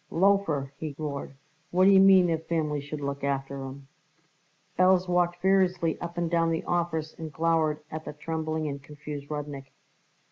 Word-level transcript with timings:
"Loafer!" 0.09 0.73
he 0.79 0.95
roared. 0.97 1.35
"What 1.69 1.85
d'ye 1.85 1.99
mean, 1.99 2.25
their 2.25 2.39
families 2.39 2.85
should 2.85 3.01
look 3.01 3.23
after 3.23 3.53
'em?" 3.63 3.87
Belz 4.79 5.07
walked 5.07 5.35
furiously 5.35 6.01
up 6.01 6.17
and 6.17 6.27
down 6.27 6.49
the 6.49 6.63
office 6.63 7.13
and 7.19 7.31
glowered 7.31 7.81
at 7.91 8.05
the 8.05 8.13
trembling 8.13 8.67
and 8.67 8.81
confused 8.81 9.29
Rudnik. 9.29 9.71